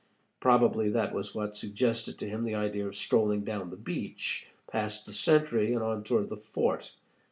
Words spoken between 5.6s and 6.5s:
and on toward the